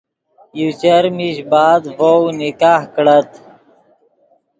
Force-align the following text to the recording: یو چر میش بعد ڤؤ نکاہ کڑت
یو 0.59 0.69
چر 0.81 1.03
میش 1.17 1.37
بعد 1.51 1.81
ڤؤ 1.97 2.21
نکاہ 2.39 2.83
کڑت 2.93 3.29